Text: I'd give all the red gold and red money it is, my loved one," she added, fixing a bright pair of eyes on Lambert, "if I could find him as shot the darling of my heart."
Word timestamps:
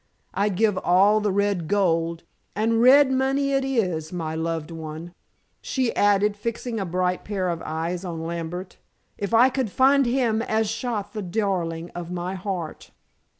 I'd 0.33 0.55
give 0.55 0.79
all 0.79 1.19
the 1.19 1.31
red 1.31 1.67
gold 1.67 2.23
and 2.55 2.81
red 2.81 3.11
money 3.11 3.51
it 3.51 3.63
is, 3.63 4.11
my 4.11 4.33
loved 4.33 4.71
one," 4.71 5.13
she 5.61 5.95
added, 5.95 6.35
fixing 6.35 6.79
a 6.79 6.87
bright 6.87 7.23
pair 7.23 7.49
of 7.49 7.61
eyes 7.63 8.03
on 8.03 8.23
Lambert, 8.25 8.77
"if 9.19 9.31
I 9.31 9.49
could 9.49 9.69
find 9.69 10.07
him 10.07 10.41
as 10.41 10.67
shot 10.67 11.13
the 11.13 11.21
darling 11.21 11.91
of 11.91 12.09
my 12.09 12.33
heart." 12.33 12.89